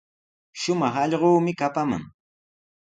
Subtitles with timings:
[0.61, 2.03] Shumaq allquumi kapaman.